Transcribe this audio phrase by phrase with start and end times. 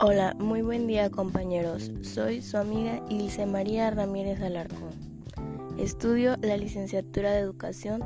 [0.00, 1.88] Hola, muy buen día compañeros.
[2.02, 4.90] Soy su amiga Ilse María Ramírez Alarcón.
[5.78, 8.02] Estudio la licenciatura de Educación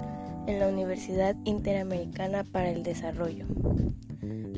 [0.47, 3.47] en la Universidad Interamericana para el Desarrollo.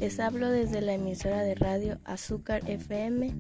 [0.01, 3.33] Les hablo desde la emisora de radio Azúcar FM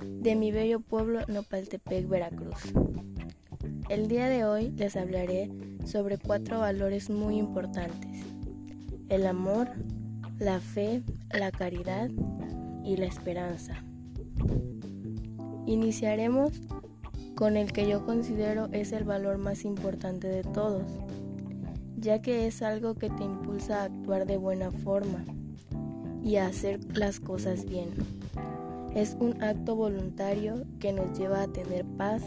[0.00, 2.72] de mi bello pueblo Nopaltepec, Veracruz.
[3.90, 5.50] El día de hoy les hablaré
[5.84, 8.24] sobre cuatro valores muy importantes.
[9.10, 9.68] El amor,
[10.38, 12.08] la fe, la caridad
[12.86, 13.82] y la esperanza.
[15.66, 16.52] Iniciaremos
[17.34, 20.84] con el que yo considero es el valor más importante de todos,
[21.98, 25.24] ya que es algo que te impulsa a actuar de buena forma
[26.24, 27.90] y a hacer las cosas bien.
[28.94, 32.22] Es un acto voluntario que nos lleva a tener paz,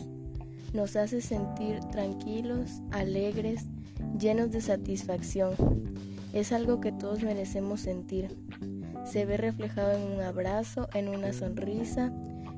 [0.73, 3.65] nos hace sentir tranquilos, alegres,
[4.19, 5.53] llenos de satisfacción.
[6.33, 8.35] Es algo que todos merecemos sentir
[9.09, 12.11] se ve reflejado en un abrazo, en una sonrisa,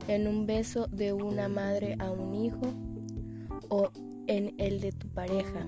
[0.08, 2.74] en un beso de una madre a un hijo
[3.70, 3.90] o
[4.28, 5.66] en el de tu pareja.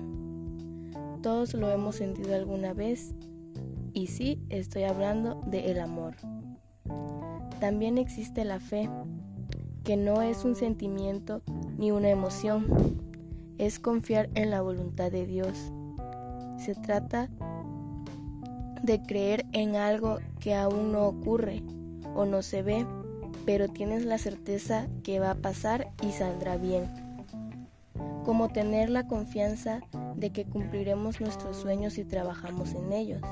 [1.22, 3.14] Todos lo hemos sentido alguna vez
[3.94, 6.16] y sí, estoy hablando de el amor.
[7.60, 8.90] También existe la fe,
[9.84, 11.40] que no es un sentimiento
[11.78, 12.66] ni una emoción,
[13.56, 15.72] es confiar en la voluntad de Dios.
[16.58, 17.53] Se trata de
[19.02, 21.62] creer en algo que aún no ocurre
[22.14, 22.86] o no se ve,
[23.46, 26.84] pero tienes la certeza que va a pasar y saldrá bien.
[28.24, 29.80] Como tener la confianza
[30.16, 33.22] de que cumpliremos nuestros sueños si trabajamos en ellos.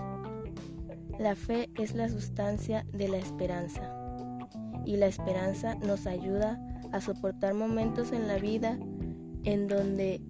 [1.19, 3.95] La fe es la sustancia de la esperanza
[4.85, 6.61] y la esperanza nos ayuda
[6.93, 8.79] a soportar momentos en la vida
[9.45, 10.21] en donde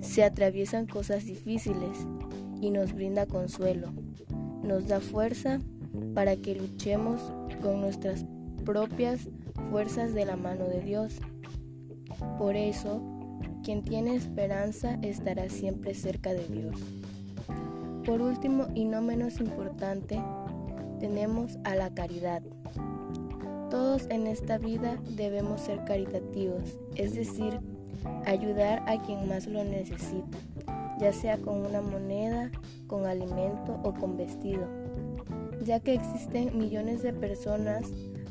[0.00, 1.98] se atraviesan cosas difíciles
[2.60, 3.92] y nos brinda consuelo.
[4.62, 5.60] Nos da fuerza
[6.14, 7.20] para que luchemos
[7.62, 8.24] con nuestras
[8.64, 9.28] propias
[9.70, 11.18] fuerzas de la mano de Dios.
[12.38, 13.02] Por eso,
[13.64, 16.76] quien tiene esperanza estará siempre cerca de Dios.
[18.04, 20.20] Por último y no menos importante,
[20.98, 22.42] tenemos a la caridad.
[23.70, 27.60] Todos en esta vida debemos ser caritativos, es decir,
[28.26, 30.38] ayudar a quien más lo necesita
[31.00, 32.50] ya sea con una moneda,
[32.86, 34.68] con alimento o con vestido,
[35.64, 37.86] ya que existen millones de personas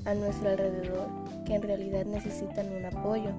[0.06, 1.07] a nuestro alrededor
[1.46, 3.31] que en realidad necesitan un apoyo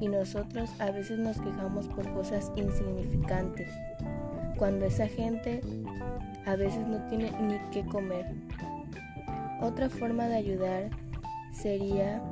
[0.00, 3.68] y nosotros a veces nos quejamos por cosas insignificantes,
[4.56, 5.60] cuando esa gente
[6.46, 8.26] a veces no tiene ni qué comer.
[9.60, 10.90] Otra forma de ayudar
[11.52, 12.22] sería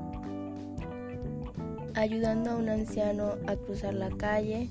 [1.95, 4.71] ayudando a un anciano a cruzar la calle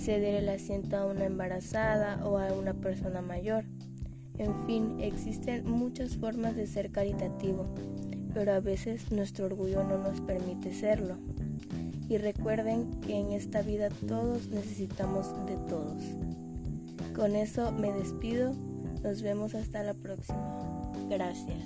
[0.00, 3.64] ceder el asiento a una embarazada o a una persona mayor.
[4.38, 7.66] En fin, existen muchas formas de ser caritativo,
[8.32, 11.16] pero a veces nuestro orgullo no nos permite serlo.
[12.08, 16.02] Y recuerden que en esta vida todos necesitamos de todos.
[17.14, 18.54] Con eso me despido,
[19.02, 20.92] nos vemos hasta la próxima.
[21.08, 21.62] Gracias.